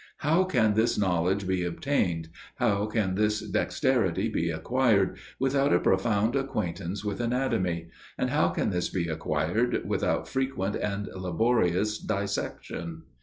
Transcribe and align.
How 0.17 0.45
can 0.45 0.73
this 0.73 0.97
knowledge 0.97 1.45
be 1.47 1.63
obtained, 1.63 2.29
how 2.55 2.87
can 2.87 3.13
this 3.13 3.39
dexterity 3.39 4.29
be 4.29 4.49
acquired, 4.49 5.19
without 5.37 5.71
a 5.71 5.79
profound 5.79 6.35
acquaintance 6.35 7.05
with 7.05 7.21
anatomy, 7.21 7.89
and 8.17 8.31
how 8.31 8.49
can 8.49 8.71
this 8.71 8.89
be 8.89 9.07
acquired 9.07 9.87
without 9.87 10.27
frequent 10.27 10.75
and 10.75 11.05
laborious 11.13 11.99
dissection? 11.99 13.03